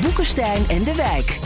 [0.00, 1.38] Boekenstein en de Wijk.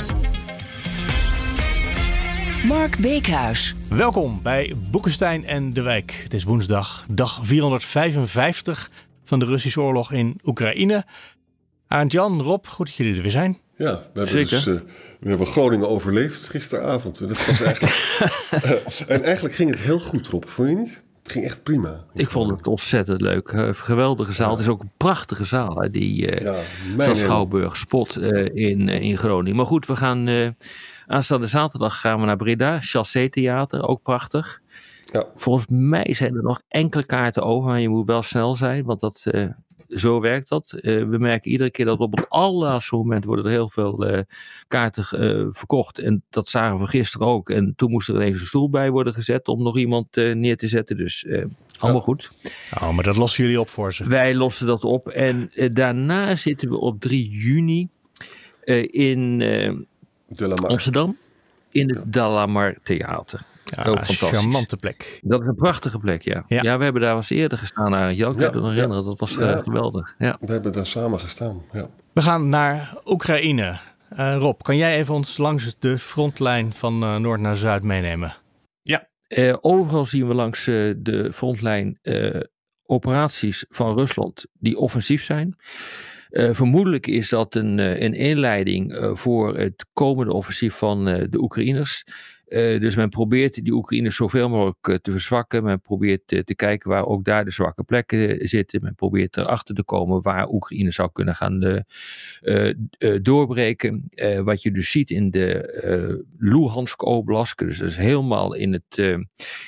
[2.67, 3.75] Mark Beekhuis.
[3.89, 6.21] Welkom bij Boekenstein en de Wijk.
[6.23, 8.91] Het is woensdag, dag 455
[9.25, 11.05] van de Russische oorlog in Oekraïne.
[11.87, 13.59] Arend Jan, Rob, goed dat jullie er weer zijn.
[13.77, 14.51] Ja, we hebben, Zeker.
[14.51, 14.81] Dus, uh,
[15.21, 17.19] we hebben Groningen overleefd gisteravond.
[17.19, 17.95] Dat was eigenlijk,
[18.65, 18.71] uh,
[19.17, 20.45] en eigenlijk ging het heel goed, Rob.
[20.47, 21.03] Vond je niet?
[21.31, 22.05] Ging echt prima.
[22.13, 23.53] Ik vond het ontzettend leuk.
[23.53, 24.47] Uh, geweldige zaal.
[24.47, 24.53] Ja.
[24.53, 26.55] Het is ook een prachtige zaal, hè, die uh,
[26.97, 28.17] ja, Schouwburg Spot
[28.53, 29.57] in, in Groningen.
[29.57, 30.55] Maar goed, we gaan
[31.07, 32.81] aanstaande zaterdag gaan we naar Breda.
[32.81, 34.61] Chassé Theater, ook prachtig.
[35.13, 35.25] Ja.
[35.35, 39.01] Volgens mij zijn er nog enkele kaarten over, maar je moet wel snel zijn, want
[39.01, 39.27] dat,
[39.95, 40.73] zo werkt dat.
[40.75, 44.21] Uh, we merken iedere keer dat op het allerlaatste moment worden er heel veel uh,
[44.69, 45.05] kaarten
[45.55, 45.99] verkocht.
[45.99, 47.51] En dat zagen we gisteren ook.
[47.51, 50.69] En toen moest er ineens een stoel bij worden gezet om nog iemand neer te
[50.69, 50.97] zetten.
[50.97, 51.27] Dus
[51.79, 52.07] allemaal ja.
[52.07, 52.31] goed.
[52.75, 54.09] Oh, maar dat lossen jullie op voor ze.
[54.09, 55.09] Wij lossen dat op.
[55.09, 57.89] En daarna zitten we op 3 juni
[58.91, 59.43] in
[60.67, 61.17] Amsterdam.
[61.71, 62.05] In het ja.
[62.07, 63.49] Dalamar Theater.
[63.77, 64.29] Ja, ook fantastisch.
[64.29, 65.21] charmante plek.
[65.23, 66.45] Dat is een prachtige plek, ja.
[66.47, 68.15] Ja, ja we hebben daar eens eerder gestaan.
[68.15, 69.05] Jan, ja, kan je nog herinneren.
[69.05, 70.15] Dat was uh, geweldig.
[70.19, 70.37] Ja.
[70.41, 71.89] We hebben daar samen gestaan, ja.
[72.13, 73.79] We gaan naar Oekraïne.
[74.13, 78.37] Uh, Rob, kan jij even ons langs de frontlijn van uh, noord naar zuid meenemen?
[78.83, 79.09] Ja,
[79.61, 81.99] overal zien we langs de frontlijn
[82.83, 85.57] operaties van Rusland die offensief zijn.
[86.31, 91.41] Uh, vermoedelijk is dat een, een inleiding uh, voor het komende offensief van uh, de
[91.41, 92.05] Oekraïners.
[92.51, 95.63] Uh, dus men probeert die Oekraïners zoveel mogelijk uh, te verzwakken.
[95.63, 98.83] Men probeert uh, te kijken waar ook daar de zwakke plekken zitten.
[98.83, 101.85] Men probeert erachter te komen waar Oekraïne zou kunnen gaan
[103.23, 104.09] doorbreken.
[104.45, 109.19] wat je dus ziet in de Luhansk Oblast, dus dat is helemaal in het,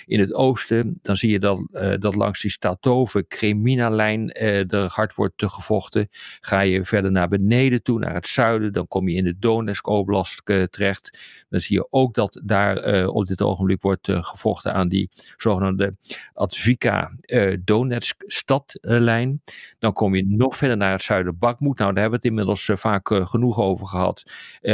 [0.06, 0.98] in het oosten.
[1.02, 1.66] Dan zie je dat,
[1.98, 6.08] dat langs die Statove Kremina-lijn er hard wordt gevochten.
[6.40, 9.86] Ga je verder naar beneden toe, naar het zuiden, dan kom je in de Donetsk
[9.86, 11.18] Oblast terecht.
[11.48, 15.10] Dan zie je ook dat daar uh, op dit ogenblik wordt uh, gevochten aan die
[15.36, 15.96] zogenaamde
[16.34, 19.42] Advika uh, Donetsk stadlijn.
[19.78, 21.78] Dan kom je nog verder naar het zuiden Bakmoed.
[21.78, 24.22] Nou, daar hebben we het inmiddels vaak genoeg over gehad.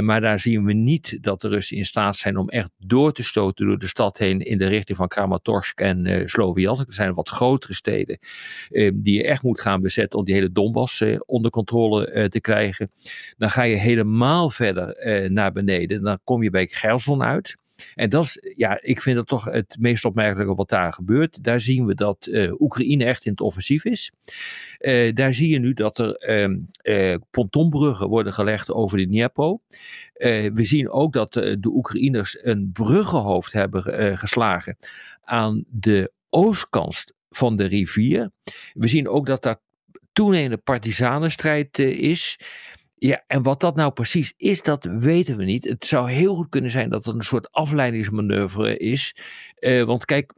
[0.00, 3.24] maar daar zien we niet dat de Russen in staat zijn om echt door te
[3.24, 6.86] stoten door de stad heen in de richting van Kramatorsk en uh, Sloviansk.
[6.86, 8.18] Er zijn wat grotere steden
[8.94, 12.90] die je echt moet gaan bezetten om die hele Donbass onder controle te krijgen.
[13.36, 16.02] Dan ga je helemaal verder naar beneden.
[16.02, 17.56] Dan kom je bij Gerson uit.
[17.94, 21.44] En dat is, ja, ik vind dat toch het meest opmerkelijke wat daar gebeurt.
[21.44, 24.12] Daar zien we dat uh, Oekraïne echt in het offensief is.
[24.78, 26.28] Uh, daar zie je nu dat er
[26.82, 29.58] uh, pontonbruggen worden gelegd over de Dnieper.
[30.52, 34.76] we zien ook dat de Oekraïners een bruggenhoofd hebben geslagen
[35.22, 38.30] aan de oostkant van de rivier.
[38.72, 39.60] We zien ook dat daar
[40.12, 42.40] toenemende partisanenstrijd is.
[42.98, 45.64] Ja, en wat dat nou precies is, dat weten we niet.
[45.64, 49.16] Het zou heel goed kunnen zijn dat het een soort afleidingsmanoeuvre is.
[49.60, 50.32] Uh, want kijk,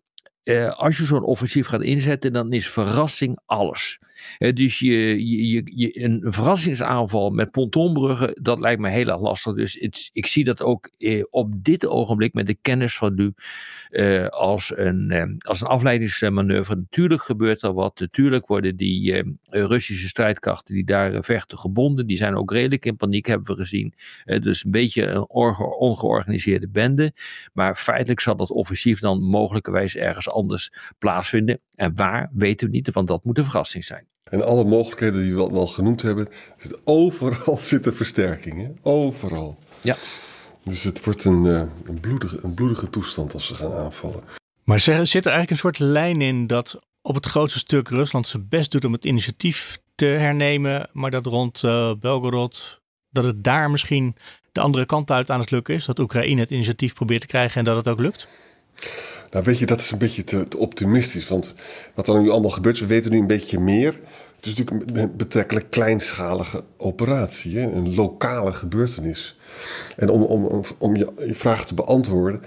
[0.44, 3.98] uh, als je zo'n offensief gaat inzetten, dan is verrassing alles.
[4.38, 9.54] Dus je, je, je, een verrassingsaanval met pontonbruggen, dat lijkt me heel erg lastig.
[9.54, 9.76] Dus
[10.12, 13.32] ik zie dat ook uh, op dit ogenblik met de kennis van nu
[14.30, 16.76] als, een, als een afleidingsmanoeuvre.
[16.76, 18.00] Natuurlijk gebeurt er wat.
[18.00, 22.06] Natuurlijk worden die Russische strijdkrachten die daar vechten gebonden.
[22.06, 23.94] Die zijn ook redelijk in paniek, hebben we gezien.
[24.24, 27.12] dus een beetje een ongeorganiseerde bende.
[27.52, 31.60] Maar feitelijk zal dat offensief dan mogelijkerwijs ergens anders plaatsvinden.
[31.74, 34.06] En waar, weten we niet, want dat moet een verrassing zijn.
[34.24, 38.76] En alle mogelijkheden die we wel genoemd hebben, zit overal zitten versterkingen.
[38.82, 39.58] Overal.
[39.80, 39.96] Ja.
[40.64, 41.44] Dus het wordt een,
[41.84, 44.22] een, bloedige, een bloedige toestand als ze gaan aanvallen.
[44.64, 48.46] Maar zit er eigenlijk een soort lijn in dat op het grootste stuk Rusland zijn
[48.48, 52.80] best doet om het initiatief te hernemen, maar dat rond uh, Belgorod,
[53.10, 54.16] dat het daar misschien
[54.52, 55.84] de andere kant uit aan het lukken is?
[55.84, 58.28] Dat Oekraïne het initiatief probeert te krijgen en dat het ook lukt?
[59.30, 61.28] Nou, weet je, dat is een beetje te, optimistisch.
[61.28, 61.54] Want
[61.94, 63.98] wat er nu allemaal gebeurt, we weten nu een beetje meer.
[64.36, 67.70] Het is natuurlijk een betrekkelijk kleinschalige operatie, hè?
[67.70, 69.38] een lokale gebeurtenis.
[69.96, 72.42] En om, om, om je, je vraag te beantwoorden.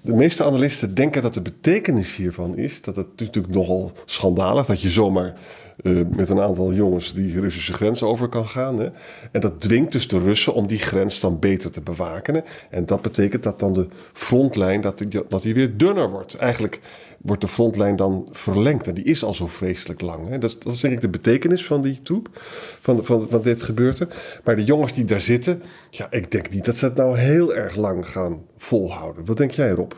[0.00, 4.80] De meeste analisten denken dat de betekenis hiervan is dat het natuurlijk nogal schandalig dat
[4.80, 5.34] je zomaar
[5.76, 8.78] eh, met een aantal jongens die Russische grens over kan gaan.
[8.78, 8.88] Hè.
[9.32, 12.44] En dat dwingt dus de Russen om die grens dan beter te bewaken.
[12.70, 16.34] En dat betekent dat dan de frontlijn dat die, dat weer dunner wordt.
[16.34, 16.80] Eigenlijk
[17.20, 18.86] wordt de frontlijn dan verlengd.
[18.86, 20.28] En die is al zo vreselijk lang.
[20.28, 20.38] Hè.
[20.38, 22.28] Dat, dat is denk ik de betekenis van die troep,
[22.80, 24.08] van, van, van dit gebeurde.
[24.44, 27.54] Maar de jongens die daar zitten, ja, ik denk niet dat ze het nou heel
[27.54, 29.24] erg lang gaan volhouden.
[29.24, 29.92] Wat denk jij Rob?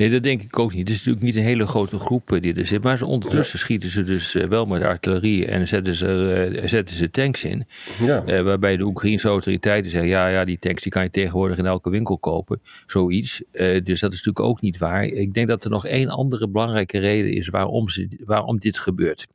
[0.00, 0.88] Nee, dat denk ik ook niet.
[0.88, 2.82] Het is natuurlijk niet een hele grote groep eh, die er zit.
[2.82, 7.10] Maar ondertussen schieten ze dus eh, wel met artillerie en zetten ze, eh, zetten ze
[7.10, 7.66] tanks in.
[7.98, 8.42] Ja.
[8.42, 11.90] waarbij de Oekraïnse autoriteiten zeggen: ja, ja, die tanks die kan je tegenwoordig in elke
[11.90, 12.60] winkel kopen.
[12.86, 13.42] Zoiets.
[13.52, 15.04] dus dat is natuurlijk ook niet waar.
[15.04, 19.26] Ik denk dat er nog één andere belangrijke reden is waarom, ze, waarom dit gebeurt.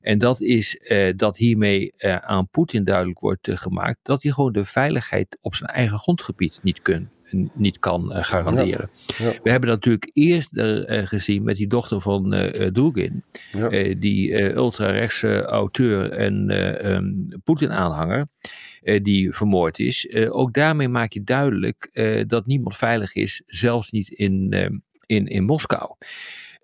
[0.00, 0.80] En dat is
[1.16, 5.98] dat hiermee aan Poetin duidelijk wordt gemaakt dat hij gewoon de veiligheid op zijn eigen
[5.98, 7.13] grondgebied niet kunt
[7.54, 8.90] niet kan eh, garanderen.
[9.18, 13.24] We hebben dat natuurlijk eerst uh, gezien met die dochter van uh, Dugin,
[13.98, 16.50] die ultra-rechtse auteur en
[16.94, 18.26] um, Poetin-aanhanger,
[19.02, 20.14] die vermoord is.
[20.28, 21.90] ook daarmee maak je duidelijk
[22.26, 24.52] dat niemand veilig is, zelfs niet in,
[25.06, 25.94] in, in Moskou.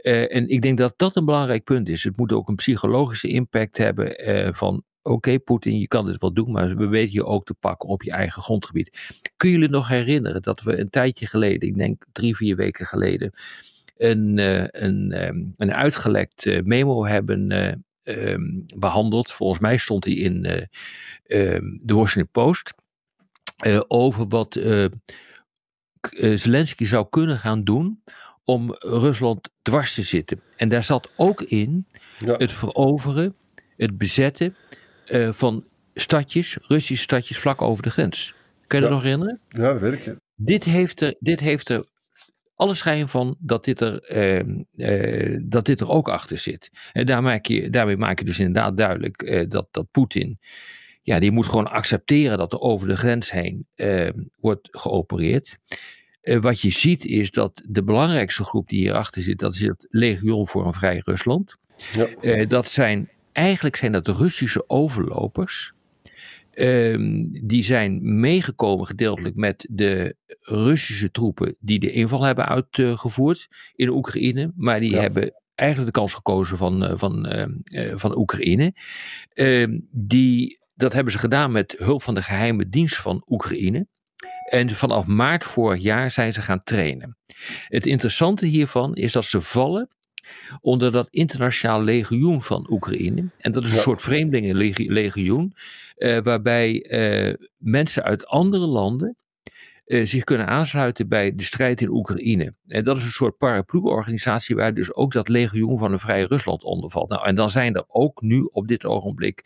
[0.03, 2.05] en ik denk dat dat een belangrijk punt is.
[2.05, 4.15] Het moet ook een psychologische impact hebben
[4.55, 7.89] van oké Poetin, je kan dit wel doen, maar we weten je ook te pakken
[7.89, 9.19] op je eigen grondgebied.
[9.37, 12.87] Kun je je nog herinneren dat we een tijdje geleden, ik denk drie, vier weken
[12.87, 13.33] geleden,
[13.97, 17.73] een, uh, een, um, een uitgelekt uh, memo hebben uh,
[18.33, 19.33] um, behandeld.
[19.33, 20.45] Volgens mij stond hij in
[21.27, 22.75] um, de Washington Post.
[23.89, 24.61] over wat
[26.35, 28.03] Zelensky zou kunnen gaan doen
[28.45, 30.41] om Rusland dwars te zitten.
[30.57, 31.87] En daar zat ook in
[32.19, 32.37] ja.
[32.37, 33.35] het veroveren,
[33.77, 34.57] het bezetten
[35.11, 35.65] uh, van
[35.95, 38.35] stadjes, Russische stadjes vlak over de grens.
[38.67, 38.91] Kun je ja.
[38.91, 39.41] dat nog herinneren?
[39.49, 40.17] Ja, dat weet ik.
[40.35, 41.85] Dit heeft er, dit heeft er
[42.61, 44.43] alle schijn van dat dit, er, uh,
[44.77, 46.71] uh, dat dit er ook achter zit.
[46.93, 50.39] En daar maak je, daarmee maak je dus inderdaad duidelijk uh, dat, dat Poetin,
[51.03, 53.67] ja, die moet gewoon accepteren dat er over de grens heen
[54.37, 55.59] wordt geopereerd.
[56.23, 60.49] wat je ziet is dat de belangrijkste groep die hierachter zit, dat is het Legion
[60.49, 61.57] voor een Vrij Rusland.
[61.93, 62.45] Ja.
[62.45, 63.09] dat zijn
[63.41, 65.73] eigenlijk zijn dat Russische overlopers.
[66.55, 73.89] Um, die zijn meegekomen gedeeltelijk met de Russische troepen die de inval hebben uitgevoerd in
[73.89, 74.53] Oekraïne.
[74.57, 78.75] Maar die hebben eigenlijk de kans gekozen van, eh, van, uh, van Oekraïne.
[79.35, 83.87] Uh, die, dat hebben ze gedaan met hulp van de geheime dienst van Oekraïne.
[84.51, 87.17] En vanaf maart vorig jaar zijn ze gaan trainen.
[87.69, 89.89] Het interessante hiervan is dat ze vallen
[90.61, 93.25] onder dat internationaal legioen van Oekraïne.
[93.39, 95.55] En dat is een soort vreemdelingenlegioen,
[95.99, 99.17] uh, waarbij uh, mensen uit andere landen
[99.87, 102.55] uh, zich kunnen aansluiten bij de strijd in Oekraïne.
[102.67, 106.65] En dat is een soort paraplu-organisatie waar dus ook dat legioen van een vrije Rusland
[106.65, 107.09] onder valt.
[107.09, 109.45] Nou, en dan zijn er ook nu op dit ogenblik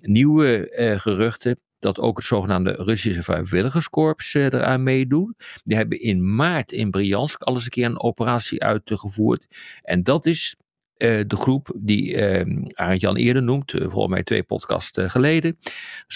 [0.00, 0.68] nieuwe
[1.00, 5.36] geruchten dat ook het zogenaamde Russische vrijwilligerskorps uh, eraan meedoen.
[5.64, 9.46] Die hebben in maart in Briansk al eens een keer een operatie uitgevoerd.
[9.82, 10.56] En dat is
[10.98, 15.58] uh, de groep die uh, Arend Jan eerder noemt, uh, volgens mij twee podcasts geleden.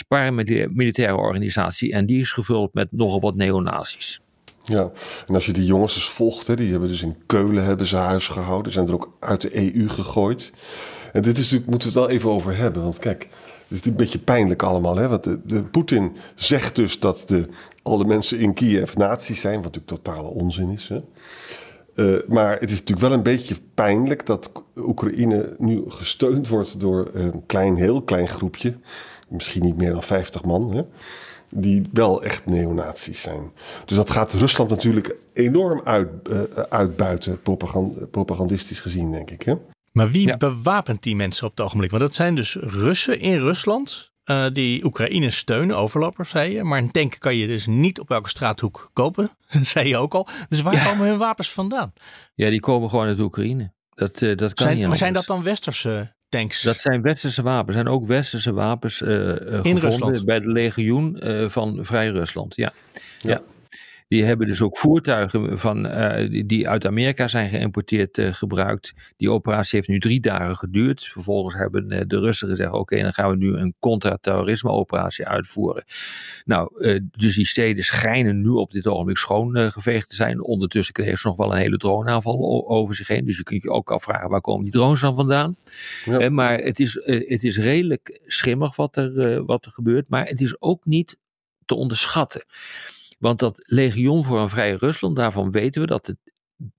[0.09, 4.21] De militaire organisatie en die is gevuld met nogal wat neonazis.
[4.65, 4.91] Ja,
[5.27, 7.97] en als je die jongens dus volgt, hè, die hebben dus in Keulen hebben ze
[7.97, 10.53] huis gehouden, zijn er ook uit de EU gegooid.
[11.13, 13.29] En dit is natuurlijk, moeten we het wel even over hebben, want kijk,
[13.69, 14.97] is een beetje pijnlijk allemaal.
[14.97, 15.09] Hè?
[15.09, 17.49] Want de, de Poetin zegt dus dat de,
[17.83, 20.89] alle mensen in Kiev nazi's zijn, wat natuurlijk totale onzin is.
[20.89, 21.01] Hè?
[21.95, 27.11] Uh, maar het is natuurlijk wel een beetje pijnlijk dat Oekraïne nu gesteund wordt door
[27.13, 28.75] een klein, heel klein groepje.
[29.29, 30.75] Misschien niet meer dan 50 man.
[30.75, 30.83] Hè?
[31.51, 33.53] Die wel echt neonazies zijn.
[33.85, 39.43] Dus dat gaat Rusland natuurlijk enorm uit, uh, uitbuiten, propagand, propagandistisch gezien, denk ik.
[39.43, 39.55] Hè?
[39.99, 41.91] Maar wie bewapent die mensen op het ogenblik?
[41.91, 44.13] Want dat zijn dus Russen in Rusland.
[44.25, 46.65] Uh, die Oekraïne steunen, overlopers, zei je.
[46.65, 49.31] Maar een tank kan je dus niet op elke straathoek kopen,
[49.73, 50.27] zei je ook al.
[50.49, 51.93] Dus waar komen hun wapens vandaan?
[52.35, 53.73] Ja, die komen gewoon uit Oekraïne.
[53.95, 56.63] Dat, uh, dat kan zijn, niet Maar zijn dat dan westerse tanks?
[56.63, 57.77] Dat zijn westerse wapens.
[57.77, 60.25] Zijn ook westerse wapens uh, in gevonden Rusland.
[60.25, 62.57] bij de legioen van Vrij Rusland.
[62.57, 62.73] ja.
[63.19, 63.31] ja.
[63.31, 63.41] ja.
[64.09, 68.95] Die hebben dus ook voertuigen van, uh, die uit Amerika zijn geïmporteerd uh, gebruikt.
[69.17, 71.05] Die operatie heeft nu drie dagen geduurd.
[71.05, 75.85] Vervolgens hebben uh, de Russen gezegd: oké, dan gaan we nu een contra-terrorisme-operatie uitvoeren.
[76.45, 76.71] Nou,
[77.11, 80.43] dus die steden schijnen nu op dit ogenblik schoongeveegd te zijn.
[80.43, 83.25] Ondertussen kregen ze nog wel een hele droneaanval over zich heen.
[83.25, 85.57] Dus je kunt je ook afvragen: waar komen die drones dan vandaan?
[86.05, 86.31] Ja.
[86.31, 90.09] maar het is, het is redelijk schimmig wat er, wat er gebeurt.
[90.09, 91.19] Maar het is ook niet
[91.65, 92.45] te onderschatten.
[93.19, 96.17] Want dat legioen voor een vrije Rusland, daarvan weten we dat het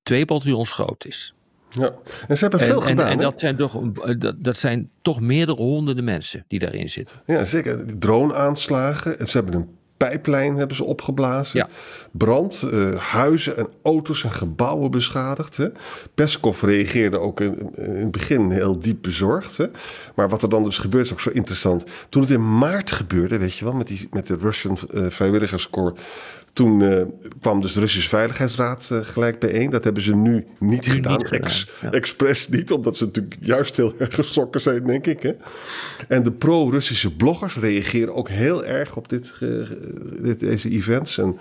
[0.04, 1.34] twee bataljons groot is.
[1.70, 1.94] Ja,
[2.28, 3.08] en ze hebben veel en, gedaan.
[3.08, 3.82] En, dat, zijn toch,
[4.18, 7.22] dat, dat zijn toch meerdere honderden mensen die daarin zitten.
[7.26, 8.00] Ja, zeker.
[8.00, 9.28] Drone-aanslagen.
[9.28, 9.78] Ze hebben een
[10.08, 11.60] pijplijn hebben ze opgeblazen.
[11.60, 11.68] Ja.
[12.12, 15.58] Brand, eh, huizen en auto's en gebouwen beschadigd.
[15.58, 15.68] Hè.
[16.14, 19.58] Peskov reageerde ook in, in het begin heel diep bezorgd.
[19.58, 19.66] Hè.
[20.16, 21.86] Maar wat er dan dus gebeurt is ook zo interessant.
[22.10, 26.02] Toen het in maart gebeurde, weet je wel, met, die, met de Russian uh, Vrijwilligerscorps...
[26.60, 27.02] Toen uh,
[27.42, 29.70] kwam dus de Russische Veiligheidsraad uh, gelijk bijeen.
[29.70, 31.18] Dat hebben ze nu niet Nu gedaan.
[31.18, 31.92] niet gedaan, Ex, ja.
[31.92, 35.22] Expres niet, omdat ze natuurlijk juist heel erg geschrokken zijn, denk ik.
[35.22, 35.32] Hè?
[36.08, 39.34] En de pro-Russische bloggers reageren ook heel erg op dit,
[40.22, 41.18] dit, deze events.
[41.18, 41.38] En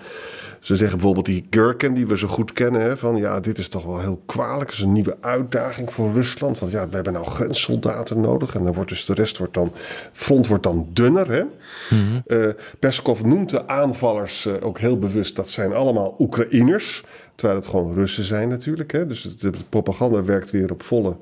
[0.59, 3.67] ze zeggen bijvoorbeeld die Gurken, die we zo goed kennen, hè, van ja, dit is
[3.67, 4.69] toch wel heel kwalijk.
[4.69, 6.59] Het is een nieuwe uitdaging voor Rusland.
[6.59, 8.55] Want ja, we hebben nou grenssoldaten nodig.
[8.55, 9.73] En dan wordt dus de rest wordt dan,
[10.11, 11.31] front wordt dan dunner.
[11.31, 11.41] Hè?
[11.41, 11.49] Mm
[11.89, 12.23] -hmm.
[12.27, 12.47] uh,
[12.79, 17.03] Peskov noemt de aanvallers uh, ook heel bewust, dat zijn allemaal Oekraïners.
[17.35, 18.91] Terwijl het gewoon Russen zijn natuurlijk.
[18.91, 19.07] Hè?
[19.07, 21.15] Dus de propaganda werkt weer op volle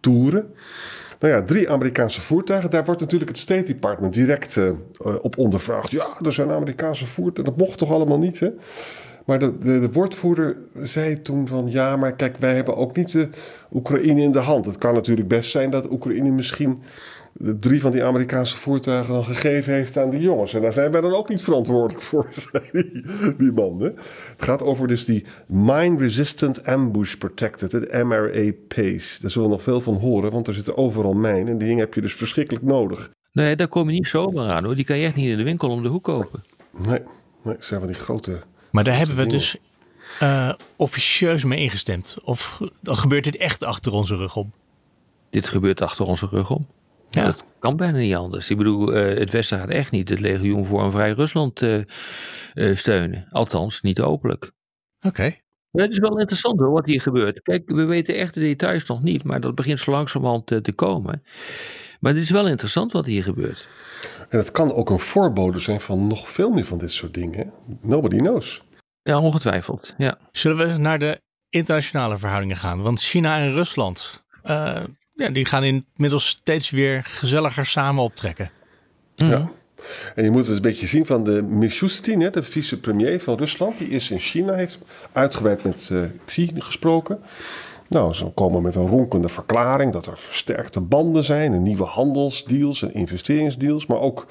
[0.00, 0.54] toeren.
[1.20, 2.70] Nou ja, drie Amerikaanse voertuigen.
[2.70, 4.72] Daar wordt natuurlijk het State Department direct uh,
[5.22, 5.90] op ondervraagd.
[5.90, 7.56] Ja, er zijn Amerikaanse voertuigen.
[7.56, 8.48] Dat mocht toch allemaal niet, hè?
[9.24, 11.66] Maar de, de, de, woordvoerder zei toen van...
[11.68, 13.28] ja, maar kijk, wij hebben ook niet de
[13.72, 14.64] Oekraïne in de hand.
[14.64, 16.78] Het kan natuurlijk best zijn dat Oekraïne misschien...
[17.32, 20.54] de drie van die Amerikaanse voertuigen dan gegeven heeft aan die jongens.
[20.54, 23.02] En daar zijn wij dan ook niet verantwoordelijk voor, zei die,
[23.36, 23.80] die man.
[23.80, 23.88] Hè?
[24.30, 29.18] Het gaat over dus die Mine Resistant Ambush Protected, de MRA PACE.
[29.20, 31.48] Daar zullen we nog veel van horen, want er zitten overal mijnen.
[31.48, 33.10] En die dingen heb je dus verschrikkelijk nodig.
[33.32, 34.74] Nee, daar kom je niet zomaar aan hoor.
[34.74, 36.44] Die kan je echt niet in de winkel om de hoek kopen.
[36.78, 37.00] Nee,
[37.42, 38.40] nee zijn van die grote...
[38.70, 39.56] Maar daar hebben we dus
[40.22, 42.16] uh, officieus mee ingestemd.
[42.24, 44.52] Of gebeurt dit echt achter onze rug om?
[45.30, 46.66] Dit gebeurt achter onze rug om.
[47.10, 47.24] Ja.
[47.24, 48.50] Dat kan bijna niet anders.
[48.50, 51.82] Ik bedoel, uh, het Westen gaat echt niet het legioen voor een vrij Rusland uh,
[52.54, 53.26] uh, steunen.
[53.30, 54.44] Althans, niet openlijk.
[54.44, 55.06] Oké.
[55.08, 55.42] Okay.
[55.70, 57.42] Het is wel interessant hoor, wat hier gebeurt.
[57.42, 61.22] Kijk, we weten echt de details nog niet, maar dat begint zo langzamerhand te komen.
[62.00, 63.66] Maar het is wel interessant wat hier gebeurt.
[64.28, 67.52] En het kan ook een voorbode zijn van nog veel meer van dit soort dingen.
[67.80, 68.62] Nobody knows.
[69.02, 69.94] Ja, ongetwijfeld.
[69.96, 70.18] Ja.
[70.32, 72.82] Zullen we naar de internationale verhoudingen gaan?
[72.82, 74.82] Want China en Rusland, uh,
[75.20, 78.50] ja, die gaan inmiddels steeds weer gezelliger samen optrekken.
[79.16, 79.30] Mm.
[79.30, 79.50] Ja.
[80.14, 83.78] En je moet het een beetje zien van de Mishustin, de vicepremier van Rusland.
[83.78, 84.78] Die is in China, heeft
[85.12, 87.18] uitgebreid met uh, Xi gesproken.
[87.88, 92.82] Nou, ze komen met een ronkende verklaring dat er versterkte banden zijn en nieuwe handelsdeals
[92.82, 93.86] en investeringsdeals.
[93.86, 94.26] Maar ook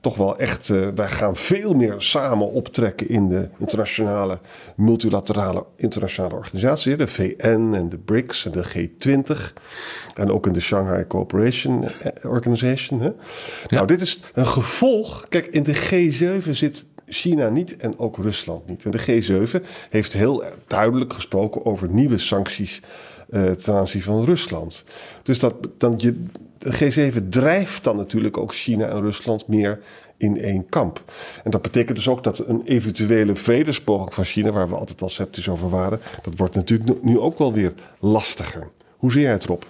[0.00, 4.38] toch wel echt, uh, wij gaan veel meer samen optrekken in de internationale,
[4.76, 6.96] multilaterale internationale organisaties.
[6.96, 9.52] De VN en de BRICS en de G20.
[10.14, 11.88] En ook in de Shanghai Cooperation
[12.22, 13.00] Organization.
[13.00, 13.06] Hè?
[13.06, 13.14] Ja.
[13.68, 15.26] Nou, dit is een gevolg.
[15.28, 15.76] Kijk, in de
[16.44, 18.84] G7 zit China niet en ook Rusland niet.
[18.84, 22.82] En de G7 heeft heel duidelijk gesproken over nieuwe sancties
[23.30, 24.84] uh, ten aanzien van Rusland.
[25.22, 26.22] Dus dat, dan je,
[26.58, 29.80] de G7 drijft dan natuurlijk ook China en Rusland meer
[30.16, 31.02] in één kamp.
[31.44, 35.08] En dat betekent dus ook dat een eventuele vredespoging van China, waar we altijd al
[35.08, 38.68] sceptisch over waren, dat wordt natuurlijk nu ook wel weer lastiger.
[38.96, 39.66] Hoe zie jij het erop?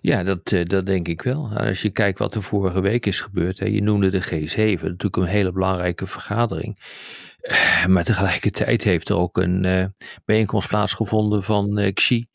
[0.00, 1.50] Ja, dat, dat denk ik wel.
[1.54, 3.58] Als je kijkt wat er vorige week is gebeurd.
[3.58, 6.78] Hè, je noemde de G7, natuurlijk een hele belangrijke vergadering.
[7.88, 9.84] Maar tegelijkertijd heeft er ook een uh,
[10.24, 12.26] bijeenkomst plaatsgevonden van Xi.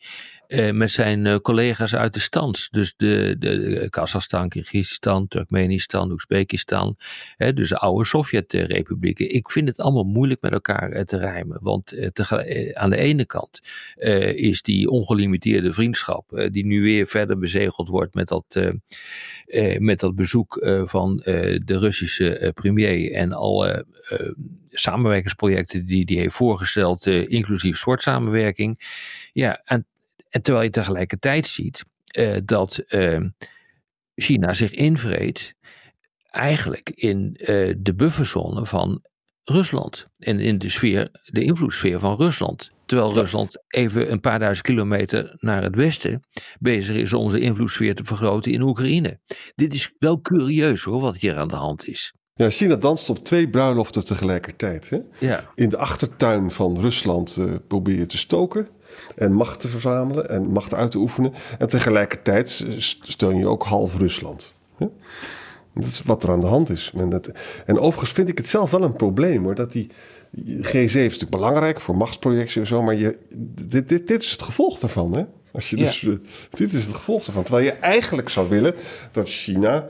[0.51, 2.67] Uh, met zijn collega's uit de stand.
[2.71, 6.97] Dus de, de, Kazachstan, Kyrgyzstan, Turkmenistan, Oezbekistan.
[7.37, 9.33] Hè, dus de oude Sovjet-republieken.
[9.33, 11.57] Ik vind het allemaal moeilijk met elkaar te rijmen.
[11.61, 13.61] Want te, aan de ene kant
[14.35, 16.47] is die ongelimiteerde vriendschap.
[16.51, 18.73] die nu weer verder bezegeld wordt met dat,
[19.77, 21.17] met dat bezoek van
[21.65, 23.11] de Russische premier.
[23.11, 23.85] En alle
[24.69, 28.79] samenwerkingsprojecten die hij heeft voorgesteld, inclusief sportsamenwerking.
[29.33, 29.85] Ja, en
[30.31, 31.85] en terwijl je tegelijkertijd ziet
[32.19, 33.19] uh, dat uh,
[34.15, 35.55] China zich invreet
[36.29, 37.45] eigenlijk in uh,
[37.77, 39.01] de bufferzone van
[39.43, 40.07] Rusland.
[40.17, 42.71] En in de sfeer, de invloedssfeer van Rusland.
[42.85, 46.23] Terwijl Rusland even een paar duizend kilometer naar het westen
[46.59, 49.19] bezig is om de invloedssfeer te vergroten in Oekraïne.
[49.55, 52.13] Dit is wel curieus hoor, wat hier aan de hand is.
[52.33, 54.89] Ja, China danst op twee bruiloften tegelijkertijd.
[54.89, 54.97] Hè?
[55.19, 55.51] Ja.
[55.55, 58.67] In de achtertuin van Rusland uh, probeer je te stoken
[59.15, 61.33] en macht te verzamelen en macht uit te oefenen.
[61.59, 62.65] En tegelijkertijd
[63.01, 64.53] steun je ook half Rusland.
[64.77, 64.87] Hè?
[65.73, 66.93] Dat is wat er aan de hand is.
[66.97, 67.31] En, dat,
[67.65, 69.55] en overigens vind ik het zelf wel een probleem hoor.
[69.55, 69.89] Dat die
[70.37, 72.81] G7 is natuurlijk belangrijk voor machtsprojectie en zo.
[72.81, 73.17] Maar je,
[73.67, 75.13] dit, dit, dit is het gevolg daarvan.
[75.13, 75.23] Hè?
[75.51, 76.15] Als je dus, uh,
[76.49, 77.43] dit is het gevolg ervan.
[77.43, 78.75] Terwijl je eigenlijk zou willen
[79.11, 79.87] dat China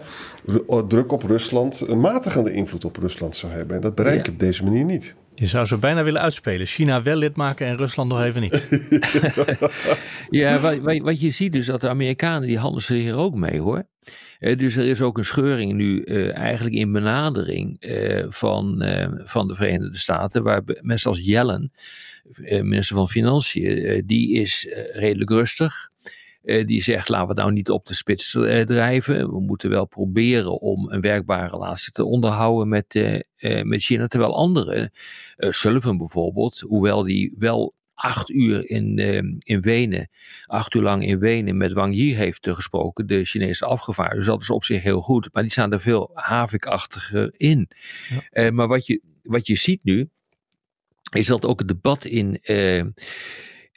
[0.87, 3.75] druk op Rusland, een matigende invloed op Rusland zou hebben.
[3.75, 4.31] En dat bereik je ja.
[4.31, 5.15] op deze manier niet.
[5.35, 6.65] Je zou ze bijna willen uitspelen.
[6.65, 8.67] China wel lid maken en Rusland nog even niet.
[10.29, 13.83] ja, wat, wat, je ziet dus dat de Amerikanen die handelen hier ook mee hoor.
[14.39, 18.83] Uh, dus er is ook een scheuring nu uh, eigenlijk in benadering uh, van,
[19.23, 20.43] van de Verenigde Staten.
[20.43, 21.71] Waar mensen als Yellen,
[22.61, 25.90] minister van Financiën, die is redelijk rustig.
[26.41, 28.31] Die zegt, laten we nou niet op de spits
[28.65, 29.29] drijven.
[29.29, 33.19] We moeten wel proberen om een werkbare relatie te onderhouden met,
[33.63, 34.07] met China.
[34.07, 34.91] Terwijl anderen,
[35.37, 38.97] Sullivan bijvoorbeeld, hoewel die wel acht uur in,
[39.39, 40.09] in Wenen,
[40.45, 44.19] acht uur lang in Wenen met Wang Yi heeft gesproken, de Chinese afgevaardigde.
[44.19, 47.69] Dus dat is op zich heel goed, maar die staan er veel havikachtiger in.
[48.31, 48.51] Ja.
[48.51, 50.09] Maar wat je, wat je ziet nu,
[51.13, 52.83] is dat ook het debat in uh,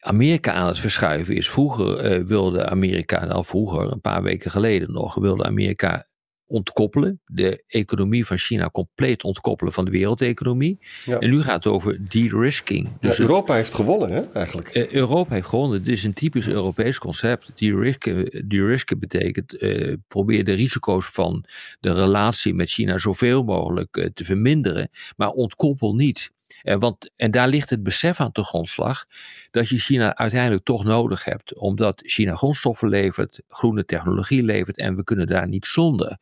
[0.04, 1.50] Amerika aan het verschuiven is.
[1.50, 6.06] Vroeger wilde Amerika, nou vroeger, een paar weken geleden nog, wilde Amerika
[6.46, 10.78] ontkoppelen, de economie van China compleet ontkoppelen van de wereldeconomie.
[11.04, 11.18] Ja.
[11.18, 12.88] En nu gaat het over de-risking.
[13.00, 14.74] Dus ja, Europa heeft gewonnen, hè, eigenlijk.
[14.74, 15.78] Uh, Europa heeft gewonnen.
[15.78, 17.52] Het is een typisch Europees concept.
[17.54, 21.44] De-risken de betekent uh, probeer de risico's van
[21.80, 26.32] de relatie met China zoveel mogelijk uh, te verminderen, maar ontkoppel niet.
[26.62, 29.06] En, want, en daar ligt het besef aan de grondslag
[29.50, 34.96] dat je China uiteindelijk toch nodig hebt, omdat China grondstoffen levert, groene technologie levert en
[34.96, 36.18] we kunnen daar niet zonder.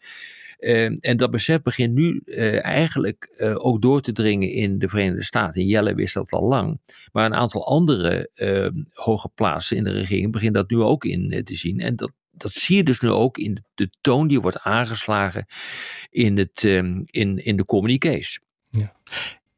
[0.58, 5.24] Uh, en dat besef begint nu uh, eigenlijk ook door te dringen in de Verenigde
[5.24, 5.66] Staten.
[5.66, 6.80] Jelle wist dat al lang.
[7.12, 8.30] Maar een aantal andere
[8.92, 11.80] hoge plaatsen in de regering beginnen dat nu ook in te zien.
[11.80, 15.46] En dat, dat zie je dus nu ook in de, toon die wordt aangeslagen
[16.10, 16.62] in, het,
[17.04, 18.40] in, in de communiqués.
[18.70, 18.92] Ja.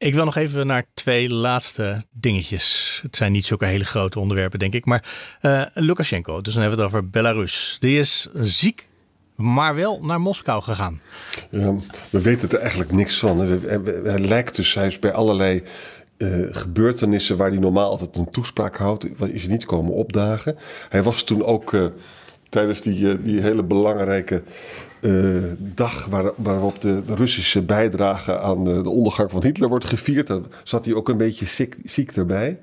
[0.05, 2.99] Ik wil nog even naar twee laatste dingetjes.
[3.03, 4.85] Het zijn niet zulke hele grote onderwerpen, denk ik.
[4.85, 5.03] Maar
[5.41, 7.77] uh, Lukashenko, dus dan hebben we het over Belarus.
[7.79, 8.89] Die is ziek,
[9.35, 11.01] maar wel naar Moskou gegaan.
[11.49, 11.75] Ja,
[12.09, 13.39] we weten er eigenlijk niks van.
[14.03, 15.63] Hij lijkt dus, hij is bij allerlei
[16.17, 20.57] uh, gebeurtenissen waar hij normaal altijd een toespraak houdt, is niet komen opdagen.
[20.89, 21.85] Hij was toen ook uh,
[22.49, 24.43] tijdens die, die hele belangrijke
[25.05, 29.85] uh, dag waar, waarop de, de, Russische bijdrage aan de, de, ondergang van Hitler wordt
[29.85, 30.27] gevierd.
[30.27, 32.59] Daar zat hij ook een beetje ziek, ziek erbij.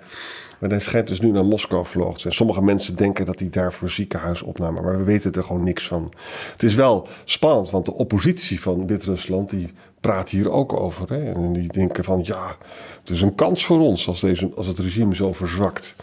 [0.58, 2.34] Maar hij schijnt dus nu naar Moskou vloog zijn.
[2.34, 6.12] Sommige mensen denken dat hij daar voor ziekenhuisopname, maar we weten er gewoon niks van.
[6.52, 11.10] Het is wel spannend, want de oppositie van Wit-Rusland die praat hier ook over.
[11.10, 11.32] Hè?
[11.32, 12.56] En die denken van ja,
[13.00, 15.96] het is een kans voor ons als, deze, als het regime zo verzwakt.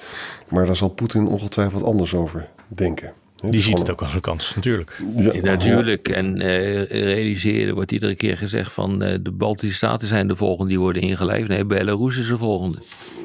[0.48, 3.14] Maar daar zal Poetin ongetwijfeld anders over denken.
[3.42, 5.02] Die ziet het ook als een kans, natuurlijk.
[5.16, 6.10] Ja, natuurlijk.
[6.10, 10.70] En uh, realiseren wordt iedere keer gezegd van uh, de Baltische Staten zijn de volgende
[10.70, 11.48] die worden ingelijfd.
[11.48, 12.78] Nee, Belarus is de volgende.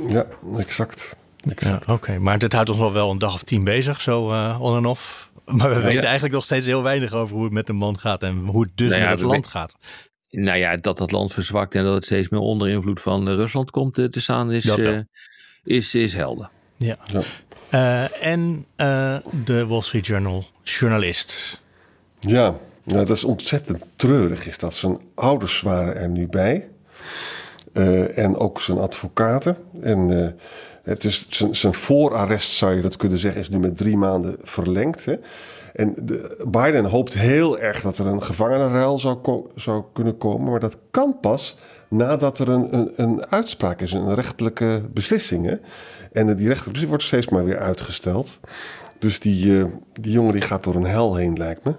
[0.08, 1.16] Ja, exact.
[1.50, 1.86] exact.
[1.86, 4.58] Ja, Oké, maar dit houdt ons wel wel een dag of tien bezig, zo uh,
[4.60, 5.22] on en off.
[5.44, 8.22] Maar we weten eigenlijk nog steeds heel weinig over hoe het met de man gaat
[8.22, 9.76] en hoe het dus nou met het land gaat.
[10.30, 13.70] Nou ja, dat dat land verzwakt en dat het steeds meer onder invloed van Rusland
[13.70, 14.74] komt te staan is,
[15.64, 16.48] is, is helder.
[16.84, 16.96] Ja.
[17.04, 17.22] ja.
[17.70, 21.60] Uh, en uh, de Wall Street Journal journalist.
[22.20, 24.46] Ja, nou, dat is ontzettend treurig.
[24.46, 26.68] Is dat zijn ouders waren er nu bij.
[27.72, 29.56] Uh, en ook zijn advocaten.
[29.82, 30.36] En
[30.82, 34.36] het is zijn, zijn voorarrest, zou je dat kunnen zeggen, is nu met drie maanden
[34.42, 35.04] verlengd.
[35.04, 35.14] Hè?
[35.74, 38.98] En de, Biden hoopt heel erg dat er een gevangenenruil
[39.54, 40.50] zou, kunnen komen.
[40.50, 41.56] Maar dat kan pas
[41.88, 45.46] nadat er een, een, een uitspraak is, een rechtelijke beslissing.
[45.46, 45.56] Hè?
[46.12, 48.40] En die rechtelijke beslissing wordt steeds maar weer uitgesteld.
[48.98, 51.74] Dus die, uh, die jongen die gaat door een hel heen, lijkt me.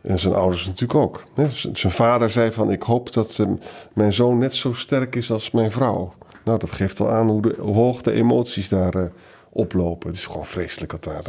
[0.00, 1.24] En zijn ouders natuurlijk ook.
[1.72, 3.48] Zijn vader zei van, ik hoop dat uh,
[3.92, 6.14] mijn zoon net zo sterk is als mijn vrouw.
[6.44, 9.04] Nou, dat geeft al aan hoe, de, hoe hoog de emoties daar uh,
[9.50, 10.08] oplopen.
[10.08, 11.22] Het is gewoon vreselijk wat daar,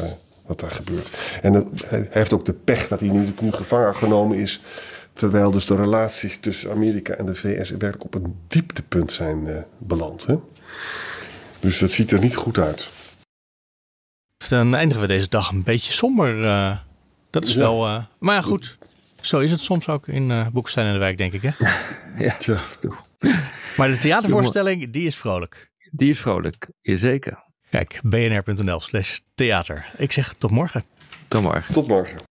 [0.52, 1.12] wat daar gebeurt.
[1.42, 1.54] En
[1.86, 4.62] hij heeft ook de pech dat hij nu, nu gevangen genomen is
[5.14, 9.58] Terwijl dus de relaties tussen Amerika en de VS werkelijk op een dieptepunt zijn uh,
[9.78, 10.26] beland.
[10.26, 10.36] Hè?
[11.60, 12.90] Dus dat ziet er niet goed uit.
[14.50, 16.38] Dan eindigen we deze dag een beetje somber.
[16.38, 16.78] Uh,
[17.30, 17.60] dat is ja.
[17.60, 17.88] wel.
[17.88, 18.78] Uh, maar ja, goed.
[19.22, 21.42] Zo is het soms ook in uh, Boekstein in de Wijk, denk ik.
[21.42, 21.52] Hè?
[22.26, 22.60] ja, Tja.
[23.78, 25.72] Maar de theatervoorstelling, die is vrolijk.
[25.92, 27.44] Die is vrolijk, zeker.
[27.72, 29.92] Kijk, bnr.nl slash theater.
[29.98, 30.86] Ik zeg tot morgen.
[31.28, 31.74] Tot morgen.
[31.74, 32.22] Tot morgen.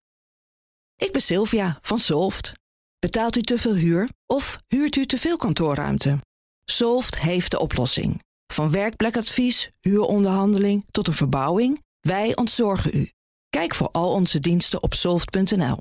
[0.97, 2.53] Ik ben Sylvia van Solft.
[2.99, 6.19] Betaalt u te veel huur of huurt u te veel kantoorruimte?
[6.65, 8.23] Solft heeft de oplossing.
[8.53, 13.11] Van werkplekadvies, huuronderhandeling tot een verbouwing, wij ontzorgen u.
[13.49, 15.77] Kijk voor al onze diensten op soft.nl.